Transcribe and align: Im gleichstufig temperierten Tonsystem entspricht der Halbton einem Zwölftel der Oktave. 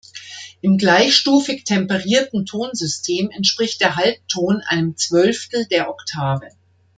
Im 0.61 0.79
gleichstufig 0.79 1.63
temperierten 1.63 2.47
Tonsystem 2.47 3.29
entspricht 3.29 3.81
der 3.81 3.97
Halbton 3.97 4.59
einem 4.65 4.97
Zwölftel 4.97 5.67
der 5.67 5.91
Oktave. 5.91 6.47